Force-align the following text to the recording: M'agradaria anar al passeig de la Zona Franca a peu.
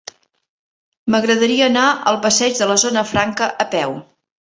M'agradaria 1.15 1.69
anar 1.73 1.85
al 2.15 2.19
passeig 2.25 2.59
de 2.65 2.71
la 2.75 2.81
Zona 2.89 3.07
Franca 3.15 3.55
a 3.69 3.73
peu. 3.79 3.99